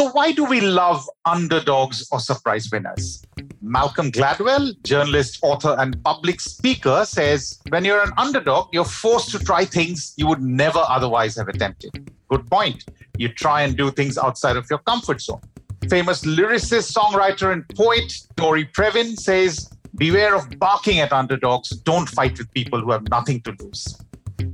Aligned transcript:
So, 0.00 0.08
why 0.12 0.32
do 0.32 0.46
we 0.46 0.62
love 0.62 1.06
underdogs 1.26 2.08
or 2.10 2.20
surprise 2.20 2.70
winners? 2.72 3.22
Malcolm 3.60 4.10
Gladwell, 4.10 4.72
journalist, 4.82 5.38
author, 5.42 5.76
and 5.78 6.02
public 6.02 6.40
speaker, 6.40 7.04
says 7.04 7.60
when 7.68 7.84
you're 7.84 8.00
an 8.00 8.12
underdog, 8.16 8.70
you're 8.72 8.86
forced 8.86 9.30
to 9.32 9.38
try 9.38 9.66
things 9.66 10.14
you 10.16 10.26
would 10.26 10.40
never 10.40 10.78
otherwise 10.88 11.36
have 11.36 11.48
attempted. 11.48 12.10
Good 12.30 12.50
point. 12.50 12.86
You 13.18 13.28
try 13.28 13.60
and 13.60 13.76
do 13.76 13.90
things 13.90 14.16
outside 14.16 14.56
of 14.56 14.66
your 14.70 14.78
comfort 14.78 15.20
zone. 15.20 15.42
Famous 15.90 16.22
lyricist, 16.22 16.96
songwriter, 16.96 17.52
and 17.52 17.68
poet 17.76 18.10
Dory 18.36 18.64
Previn 18.64 19.18
says, 19.18 19.68
Beware 19.96 20.34
of 20.34 20.58
barking 20.58 21.00
at 21.00 21.12
underdogs. 21.12 21.68
Don't 21.68 22.08
fight 22.08 22.38
with 22.38 22.50
people 22.52 22.80
who 22.80 22.90
have 22.90 23.06
nothing 23.10 23.42
to 23.42 23.54
lose, 23.60 24.00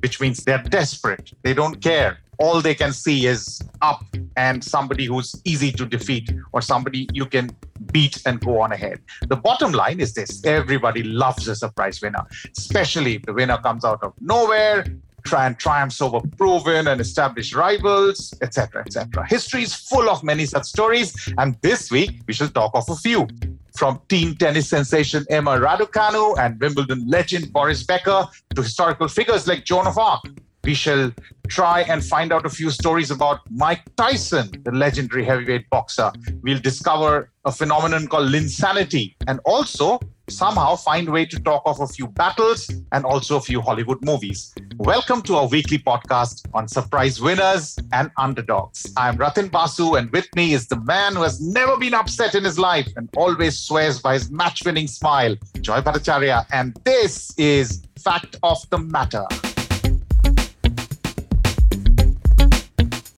which 0.06 0.20
means 0.20 0.45
they're 0.45 0.62
desperate. 0.62 1.33
They 1.42 1.52
don't 1.52 1.83
care. 1.83 2.19
All 2.38 2.60
they 2.60 2.77
can 2.77 2.92
see 2.92 3.27
is 3.27 3.60
up 3.83 4.05
and 4.37 4.62
somebody 4.62 5.06
who's 5.06 5.34
easy 5.45 5.73
to 5.73 5.84
defeat 5.84 6.30
or 6.52 6.62
somebody 6.62 7.09
you 7.12 7.27
can 7.27 7.51
beat 7.91 8.23
and 8.24 8.38
go 8.38 8.60
on 8.60 8.70
ahead. 8.70 9.01
The 9.27 9.34
bottom 9.34 9.73
line 9.73 9.98
is 9.98 10.15
this 10.15 10.45
everybody 10.45 11.02
loves 11.02 11.48
a 11.48 11.56
surprise 11.56 12.01
winner, 12.01 12.24
especially 12.56 13.16
if 13.16 13.23
the 13.23 13.32
winner 13.32 13.59
comes 13.59 13.84
out 13.84 14.01
of 14.05 14.12
nowhere, 14.20 14.84
try 15.24 15.46
and 15.46 15.59
triumphs 15.59 16.01
over 16.01 16.20
proven 16.38 16.87
and 16.87 17.01
established 17.01 17.52
rivals, 17.52 18.32
etc., 18.41 18.82
etc. 18.87 19.27
History 19.27 19.62
is 19.65 19.74
full 19.74 20.09
of 20.09 20.23
many 20.23 20.46
such 20.46 20.66
stories, 20.66 21.09
and 21.38 21.57
this 21.62 21.91
week 21.91 22.23
we 22.29 22.32
shall 22.32 22.48
talk 22.48 22.70
of 22.74 22.88
a 22.88 22.95
few. 22.95 23.27
From 23.76 24.00
teen 24.08 24.34
tennis 24.36 24.70
sensation 24.70 25.26
Emma 25.28 25.58
Raducanu 25.58 26.38
and 26.38 26.58
Wimbledon 26.58 27.04
legend 27.06 27.52
Boris 27.52 27.82
Becker 27.82 28.26
to 28.54 28.62
historical 28.62 29.06
figures 29.06 29.46
like 29.46 29.64
Joan 29.64 29.86
of 29.86 29.98
Arc, 29.98 30.22
we 30.64 30.72
shall 30.72 31.12
try 31.48 31.82
and 31.82 32.02
find 32.02 32.32
out 32.32 32.46
a 32.46 32.48
few 32.48 32.70
stories 32.70 33.10
about 33.10 33.40
Mike 33.51 33.82
Tyson, 33.96 34.51
the 34.64 34.73
legendary 34.73 35.24
heavyweight 35.24 35.68
boxer. 35.68 36.10
We'll 36.42 36.59
discover 36.59 37.30
a 37.45 37.52
phenomenon 37.52 38.09
called 38.09 38.30
linsanity 38.30 39.14
and 39.28 39.40
also 39.45 40.01
somehow 40.29 40.74
find 40.74 41.09
way 41.09 41.24
to 41.24 41.38
talk 41.41 41.63
of 41.66 41.80
a 41.80 41.87
few 41.87 42.09
battles 42.09 42.69
and 42.93 43.05
also 43.05 43.37
a 43.37 43.41
few 43.41 43.60
Hollywood 43.60 44.05
movies. 44.05 44.55
Welcome 44.77 45.23
to 45.23 45.37
our 45.37 45.46
weekly 45.46 45.79
podcast 45.79 46.46
on 46.52 46.66
surprise 46.69 47.21
winners 47.21 47.79
and 47.93 48.10
underdogs. 48.19 48.93
I'm 48.97 49.16
Ratin 49.16 49.49
Basu, 49.49 49.95
and 49.95 50.10
with 50.10 50.29
me 50.35 50.52
is 50.52 50.66
the 50.66 50.80
man 50.80 51.15
who 51.15 51.23
has 51.23 51.41
never 51.41 51.77
been 51.77 51.95
upset 51.95 52.35
in 52.35 52.45
his 52.45 52.59
life 52.59 52.88
and 52.97 53.09
always 53.16 53.59
swears 53.59 54.01
by 54.01 54.15
his 54.15 54.30
match 54.30 54.65
winning 54.65 54.88
smile, 54.88 55.37
Joy 55.60 55.80
Bhattacharya. 55.80 56.47
And 56.51 56.77
this 56.85 57.32
is 57.38 57.82
Fact 57.97 58.37
of 58.43 58.59
the 58.71 58.79
Matter. 58.79 59.27